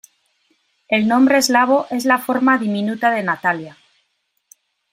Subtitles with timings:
[0.87, 3.77] El nombre eslavo es la forma diminuta de Natalia.